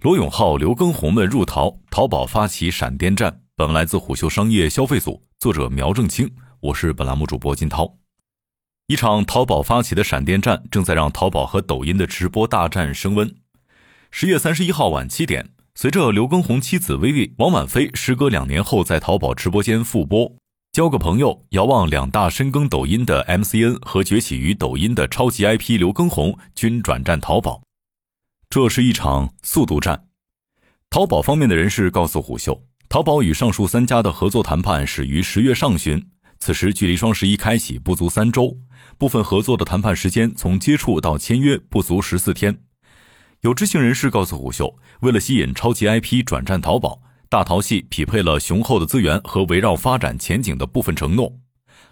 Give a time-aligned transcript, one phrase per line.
[0.00, 3.40] 罗永浩、刘畊宏们入淘，淘宝发起闪电战。
[3.56, 7.96] 本文来自虎嗅商业消费组，作者苗正清，我是本栏目主播金涛。
[8.86, 13.34] 一场淘宝发起的闪电战，正在让淘宝和抖音的直播大战升温。
[14.12, 20.32] 十月三十一号晚七点，随着刘畊宏妻子薇薇、王婉菲时隔两年后在淘宝直播间复播，
[20.70, 27.62] 交个朋友，遥望两大深耕抖音的 MCN 和崛起于抖音的超级 IP 刘畊宏均转战淘宝。
[28.50, 30.06] 这是一场速度战。
[30.88, 36.02] 淘宝方面的人士告诉虎嗅，淘宝与上述三家的合作谈判始于十月上旬，
[36.38, 38.56] 此时距离双十一开启不足三周，
[38.96, 42.58] 部分合作的谈判时间从接触到签约不足十四天。
[43.42, 51.30] 有知情人士告诉虎嗅，为了吸引超级 IP 转战淘宝，大淘系匹配了雄厚的资源和围绕发展前景的部分承诺。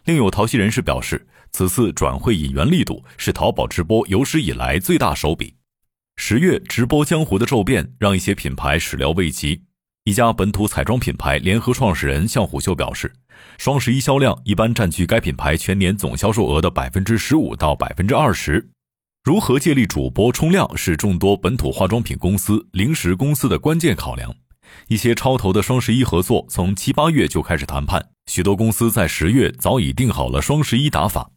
[0.07, 5.55] 另有淘系人士表示，此次转会引援力度是淘宝直播有史以来最大手笔。
[6.29, 9.63] 十月直播江湖的骤变，让一些品牌始料未及。
[10.05, 13.13] 一家本土彩妆品牌联合创始人向虎嗅表示，
[13.59, 18.71] 双十一销量一般占据该品牌全年总销售额的百分之十五到百分之二十。
[19.23, 24.35] 如何借力主播冲量，是众多本土化妆品公司、零食公司的关键考量。
[24.89, 31.31] 一些超投的双十一合作从七八月就开始谈判，许多公司在十月早已定好了双十一打法。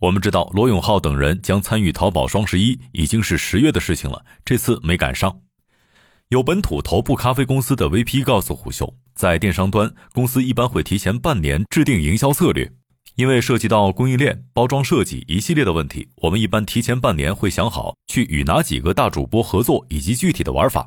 [0.00, 5.42] 我们知道罗永浩等人将参与淘宝双十一已经是十月的事情了，这次没赶上。
[6.30, 12.72] 有本土头部咖啡公司的 VP 告诉虎嗅，在电商端，公司一般会提前半年制定营销策略，
[13.16, 20.86] 因为涉及到供应链、包装设计一系列的问题，我们一般提前半年会想好去与哪几个大主播合作以及具体的玩法。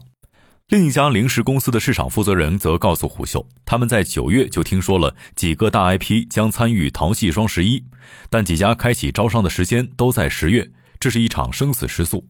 [0.70, 7.84] 另一家零食公司的市场负责人则告诉虎嗅，他们在九月就听说了几个大 IP 将参与淘系双十一，
[8.30, 12.28] 但几家开启招商的时间都在十月，这是一场生死时速。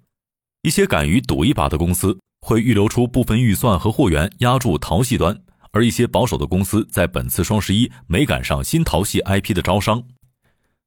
[0.64, 5.40] 一些敢于赌一把的公司会预留出部分预算和货源压住淘系端，
[5.72, 10.04] 而一些保守的公司在本次双十一没赶上新淘系 IP 的招商。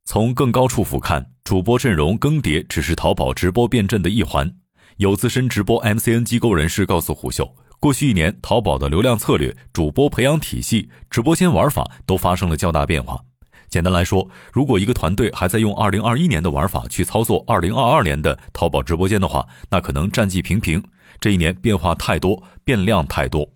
[0.05, 4.53] 从更高处俯瞰，主播阵容更迭只是淘宝直播变阵的一环。
[4.97, 13.21] 有资深直播 MCN 机构人士告诉虎嗅，过去一年，淘宝的流量策略、主播培养体系、直播间玩法都发生了较大变化。
[13.69, 20.83] 简单来说，如果一个团队还在用2021年的玩法去操作2022年的淘宝直播间的话，那可能战绩平平。
[21.21, 23.47] 这一年变化太多，变量太多。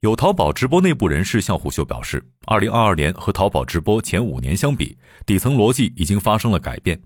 [0.00, 7.00] 有淘宝直播内部人士向虎嗅表示，2022年和淘宝直播前五年相比，底层逻辑已经发生了改变。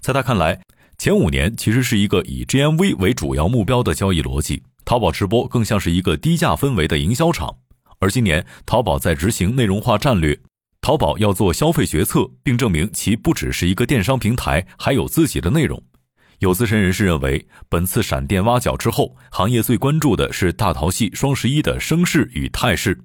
[0.00, 0.60] 在他看来，
[1.02, 7.56] 前五年其实是一个以 GMV 为主要目标的交易逻辑，淘宝直播更像是一个低价氛围的营销场。
[7.98, 10.38] 而今年，淘宝在执行内容化战略，
[10.80, 15.82] 淘宝要做消费决策，并证明其不只是一个电商平台，还有自己的内容。
[16.38, 22.96] 有资深人士认为，本次闪电挖角之后，行业最关注的是大淘系双十一的声势与态势，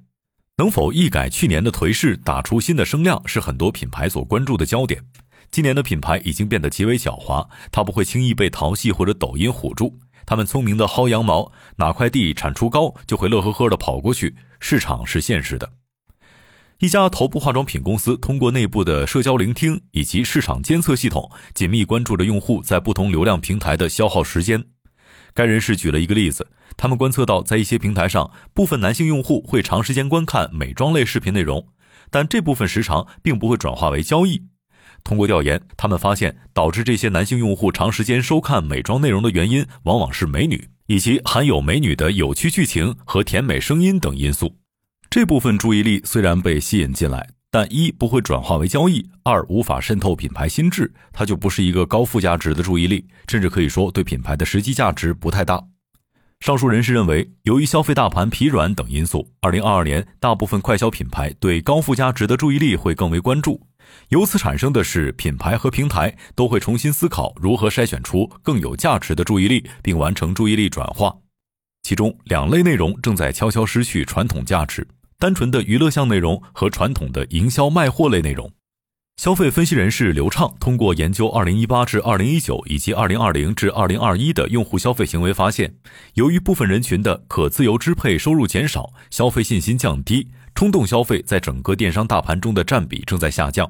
[0.57, 5.01] 能否一改去年的颓势，打出新的声量，是很多品牌所关注的焦点。
[5.51, 9.99] 今年的品牌已经变得极为狡猾，它不会轻易被淘系或者抖音唬住。
[10.25, 14.35] 他们聪明的薅羊毛，哪块地产出高，就会乐呵呵的跑过去。
[14.59, 15.71] 市场是现实的。
[16.79, 24.63] 一家头部化妆品公司通过内部的社交聆听以及市场监测系统，紧密关注着用户在不同流量平台的消耗时间。
[25.33, 31.67] 该人士举了一个例子，他们观测到，在一些平台上，部分男性用户会长时间观看美妆类视频内容，
[32.11, 34.43] 但这部分时长并不会转化为交易。
[35.07, 44.53] 通过调研，他们发现导致这些男性用户长时间收看美妆内容的原因，往往是美女以及含有美女的有趣剧情和甜美声音等因素。
[45.09, 55.63] 这部分注意力虽然被吸引进来，但一不会转化为交易，二无法渗透品牌心智，它就不是一个高附加值的注意力，甚至可以说对品牌的实际价值不太大。
[56.41, 63.65] 上述人士认为，由于消费大盘疲软等因素，二零二二年大部分快消品牌对高附加值的注意力会更为关注。
[64.09, 71.15] 由此产生的是，品牌和平台都会重新思考如何筛选出更有价值的注意力，并完成注意力转化。
[71.83, 78.51] 其中两类内容正在悄悄失去传统价值：单纯的娱乐向内容和传统的营销卖货类内容。
[79.17, 85.73] 消费分析人士刘畅通过研究2018至2019以及2020至2021的用户消费行为发现，
[86.13, 90.29] 由于部分人群的可自由支配收入减少，消费信心降低。
[90.53, 93.69] 冲动消费在整个电商大盘中的占比正在下降，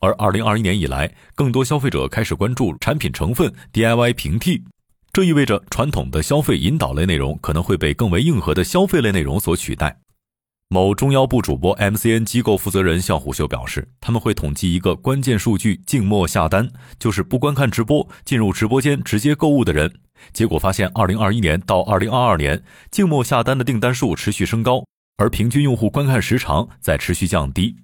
[0.00, 4.62] 而二零二一年以来，更多消费者开始关注产品成分、DIY 平替，
[5.10, 9.96] 这意味着传统的消费引导类内容可能会被更为硬核的消费类内容所取代。
[10.72, 16.66] 某中腰部主播 MCN 机构负责人向虎嗅表示，他们会统计一个关键数据：静默下单，
[16.98, 19.92] 就是不观看直播，进入直播间直接购物的人。
[20.32, 24.82] 结果发现，二零二一年到二零二二年，静默下单的订单数持续升高，
[25.18, 27.76] 而平均用户观看时长在持续降低。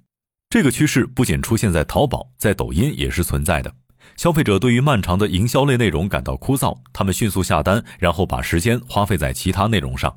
[0.49, 3.71] 这个趋势不仅出现在淘宝，在抖音也是存在的。
[4.17, 10.15] 消费者对于漫长的营销类内容感到枯燥，他们迅速下单，然后把时间花费在其他内容上。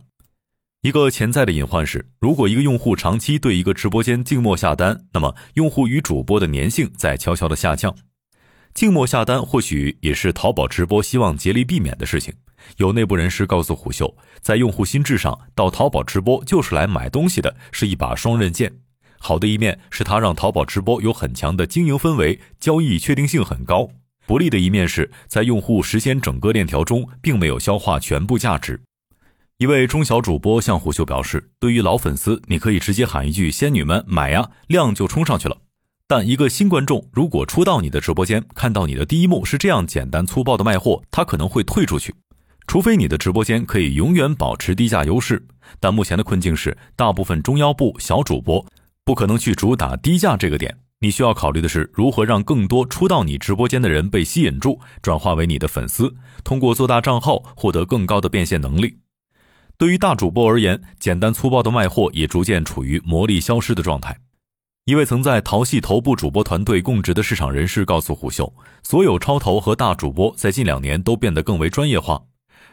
[0.83, 7.95] 一个潜在的隐患是，如果一个用户长期对一个直播间静默下单，那么用户与主播的粘性在悄悄的下降。
[8.75, 12.35] 静默下单或许也是淘宝直播希望竭力避免的事情。
[12.79, 18.73] 有内部人士告诉虎嗅，在用户心智上，到淘宝直播就是来买东西的，是一把双刃剑。
[19.21, 23.87] 好的一面是它让淘宝直播有很强的经营氛围，交易确定性很高；
[24.27, 28.81] 不利的一面是在用户实现整个链条中，并没有消化全部价值。
[29.63, 35.57] 一位中小主播向虎秀表示，对于老粉丝，你可以直接喊一句“仙女们买呀”，量就冲上去了。
[36.09, 42.13] 但一个新观众如果初到你的直播间，看到你的第一幕是这样简单粗暴的卖货，他可能会退出去。
[42.67, 45.41] 除非你的直播间可以永远保持低价优势，
[45.79, 48.67] 但目前的困境是，大部分中腰部小主播
[49.05, 50.77] 不可能去主打低价这个点。
[50.99, 56.13] 你需要考虑的是，如何让更多初到你直播间的人被吸引住，转化为你的粉丝，
[56.43, 58.97] 通过做大账号获得更高的变现能力。
[59.83, 64.17] 对于大主播而言，简单粗暴的卖货也逐渐处于魔力消失的状态。
[64.85, 72.23] 一位曾在淘系头部主播团队供职的市场人士告诉虎嗅，所有超头和大主播在近两年都变得更为专业化。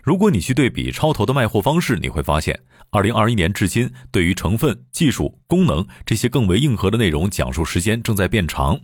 [0.03, 2.59] 如果你去对比超头的卖货方式，你会发现，
[2.91, 8.79] 二零二一年至今，对于成分、技术、功能这些更为硬核的内容讲述时间正在变长。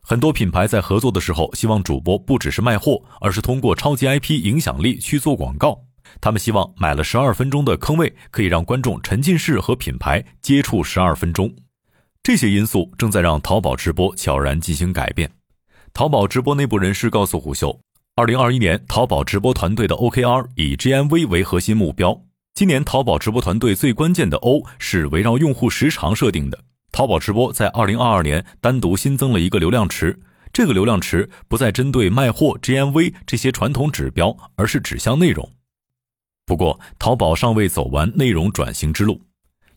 [0.00, 5.80] 很多品牌在合作的时候，希望主播不只是卖货，而是通过超级 IP 影响力去做广告。
[6.20, 11.54] 他们希望买了十二分钟的坑位，可以让观众沉浸式和品牌接触十二分钟。
[12.22, 15.30] 这些因素正在让淘宝直播悄然进行改变。
[15.92, 17.80] 淘宝直播内部人士告诉虎嗅，
[18.16, 22.20] 二零二一年淘宝直播团队的 OKR 以 GMV 为核心目标。
[22.54, 26.58] 今年淘宝直播团队最关键的 O 是围绕用户时长设定的。
[26.90, 30.18] 淘宝直播在二零二二年单独新增了一个流量池，
[30.52, 35.48] 这个流量池不再针对卖货 GMV 这些传统指标，而是指向内容。
[36.46, 39.20] 不过，淘宝尚未走完内容转型之路。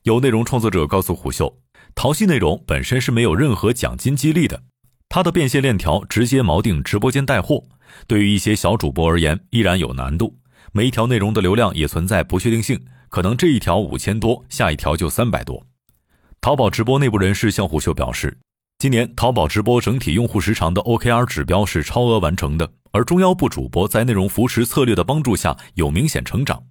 [0.04, 1.51] 有内容创作者告诉虎嗅。
[1.95, 4.62] 淘系内容本身是没有任何奖金激励的，
[5.10, 7.63] 它的变现链条直接锚定直播间带货，
[8.06, 10.38] 对于一些小主播而言依然有难度。
[10.71, 12.80] 每一条内容的流量也存在不确定性，
[13.10, 15.66] 可能这一条五千多，下一条就三百多。
[16.39, 18.38] 淘宝直播内部人士向虎嗅表示，
[18.79, 26.63] 今年淘宝直播整体用户时长的 OKR 指标是超额完成的，而中腰部主播在内容扶持策略的帮助下有明显成长。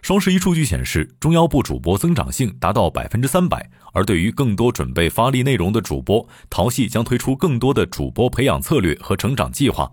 [0.00, 3.70] 双十一数据显示，中腰部主播增长性达到百分之三百。
[3.92, 9.92] 而对于更多准备发力内容的主播，淘系将推出更多的主播培养策略和成长计划。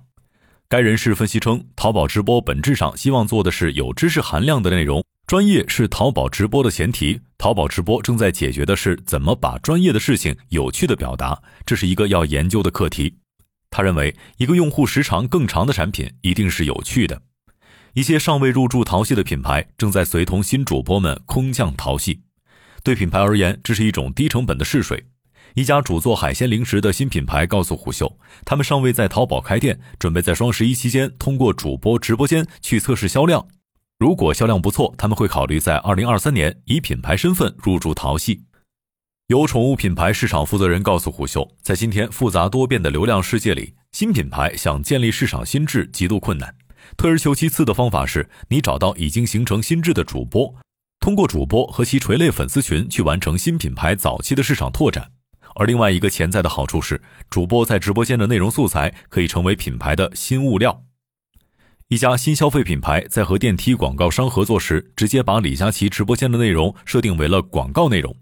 [0.69, 7.17] 该人士分析称，淘宝直播本质上希望做的是有知识含量的内容，专业是淘宝直播的前提。
[7.37, 13.15] 淘宝直播正在解决的是怎么把专业的事情有趣的表达，这是一个要研究的课题。
[13.69, 17.21] 他认为，一个用户时长更长的产品一定是有趣的。
[17.93, 22.19] 一些尚未入驻淘系的品牌正在随同新主播们空降淘系，
[22.83, 25.01] 对品牌而言，这是一种低成本的试水。
[25.53, 33.47] 一家主做海鲜零食的新品牌告诉虎嗅，他们尚未在淘宝开店，准备在双十一期间通过主播直播间去测试销量。
[34.01, 38.45] 如果销量不错，他们会考虑在二零二三年以品牌身份入驻淘系。
[39.27, 46.55] 有宠物品牌市场负责人告诉虎嗅，在今天复杂多变的流量世界里，新品牌想建立市场心智极度困难。
[46.97, 50.51] 退而求其次的方法是，你找到已经形成心智的主播，
[50.99, 55.11] 通过主播和其垂类粉丝群去完成新品牌早期的市场拓展。
[55.53, 56.99] 而另外一个潜在的好处是，
[57.29, 60.85] 主播在直播间的内容素材可以成为品牌的新物料。
[61.91, 68.13] 一家新消费品牌在和电梯广告商合作时，直接把李佳琦直播间的内容设定为了广告内容；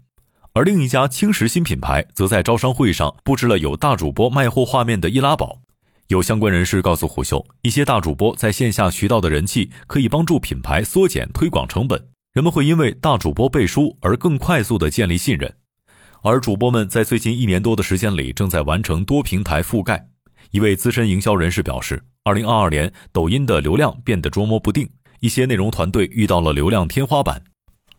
[0.52, 5.60] 而另一家轻食新品牌则在招商会上布置了有大主播卖货画面的易拉宝。
[6.08, 15.54] 有相关人士告诉虎嗅，一些大主播在线下渠道的人气可以帮助品牌缩减推广成本，人们会因为大主播背书而更快速地建立信任。
[16.24, 20.08] 而主播们在最近一年多的时间里正在完成多平台覆盖。
[20.50, 27.42] 一位资深营销人士表示，二零二二年抖音的流量变得捉摸不定，一些内容团队遇到了流量天花板，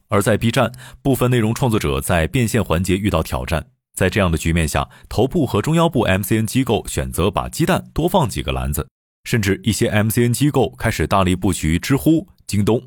[0.07, 0.71] 而在 B 站，
[1.01, 3.67] 部分内容创作者在变现环节遇到挑战。
[3.93, 8.87] 在这样的局面下，头部和中腰部 MCN 机构选择把鸡蛋多放几个篮子，
[9.25, 12.81] 甚至一些 MCN 机构开始大力布局知乎、京东。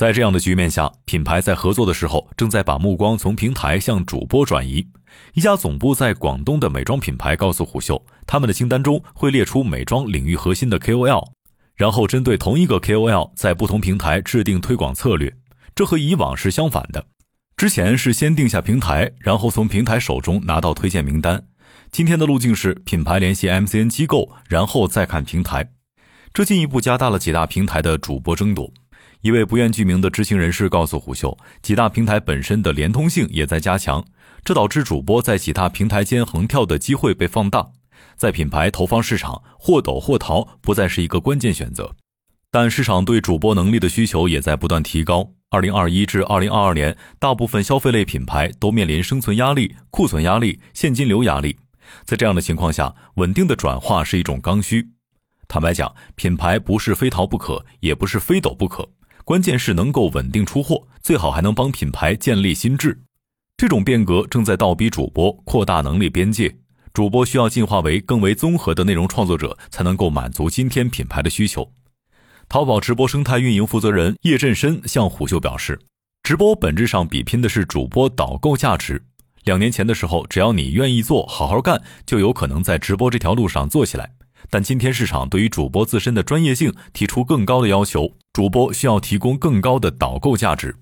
[0.00, 4.88] 在这样的局面下，品牌在合作的时候正在把目光从平台向主播转移。
[5.34, 11.32] 一家总部在广东的美妆品牌告诉虎嗅，他们的清单中会列出美妆领域核心的 KOL，
[11.76, 15.30] 然后针对同一个 KOL 在不同平台制定推广策略，
[15.74, 17.04] 这和以往是相反的。
[17.58, 21.44] 之前是先定下平台，然后从平台手中拿到推荐名单。
[21.90, 25.72] 今天的路径是品牌联系 MCN 机构，然后再看平台。
[26.32, 28.72] 这进一步加大了几大平台的主播争夺。
[29.22, 34.04] 一位不愿具名的知情人士告诉虎嗅，几大平台本身的连通性也在加强，
[34.42, 37.70] 这导致主播在几大平台间横跳的机会被放大。
[38.16, 41.94] 在品牌投放市场，或抖或淘不再是一个关键选择。
[42.50, 45.32] 但市场对主播能力的需求也在不断提高。
[45.50, 51.58] 二零二一至二零二二年，大部分消费类品牌都面临生存压力、库存压力、现金流压力。
[52.04, 54.88] 在这样的情况下，稳定的转化是一种刚需。
[55.46, 58.88] 坦白讲，品牌不是非淘不可，也不是非抖不可。
[59.24, 63.00] 关键是能够稳定出货，最好还能帮品牌建立心智。
[63.56, 66.56] 这种变革正在倒逼主播扩大能力边界，
[66.92, 71.70] 主播需要进化为更为综合的内容创作者，才能够满足今天品牌的需求。
[72.48, 75.78] 淘宝直播生态运营负责人叶振深向虎嗅表示，
[76.22, 79.04] 直播本质上比拼的是主播导购价值。
[79.44, 84.12] 两年前的时候，只要你愿意做好好干，就有可能在直播这条路上做起来。
[84.48, 90.76] 但今天市场对于主播自身的专业性提出更高的要求，主播需要提供更高的导购价值。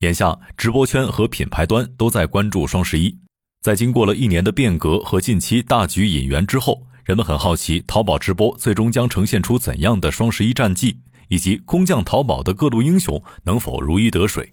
[0.00, 3.16] 眼下，直播圈和品牌端都在关注双十一。
[3.62, 14.52] 在经过了一年的变革和近期大局引援之后，人们很好奇淘宝直播最终将呈现出怎样的双十一战绩，以及空降淘宝的各路英雄能否如鱼得水。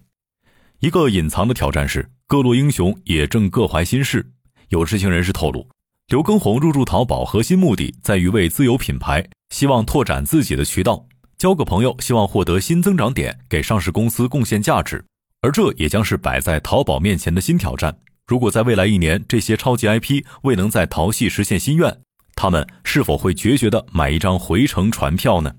[0.80, 4.32] 一个隐藏的挑战是，各路英雄也正各怀心事。
[4.70, 5.68] 有知情人士透露。
[6.08, 11.06] 刘畊宏入驻淘宝核心目的在于为自有品牌，希望拓展自己的渠道，
[11.38, 15.04] 交个朋友，希望获得新增长点，给上市公司贡献价值。
[15.40, 17.98] 而这也将是摆在淘宝面前的新挑战。
[18.26, 21.98] 如果在未来一年这些超级 IP 未能在淘系实现心愿，
[22.34, 25.52] 他们是否会决绝的买一张回程船票呢？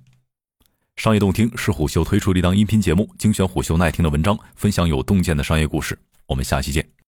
[0.95, 5.97] 商业洞听是虎嗅推出的一档音频节目，精选虎嗅耐听的文章，分享有洞见的商业故事。
[6.27, 6.93] 我们下期见。